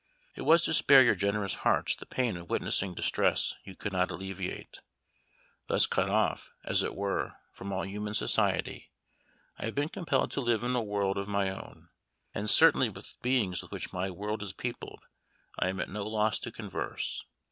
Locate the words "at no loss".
15.79-16.39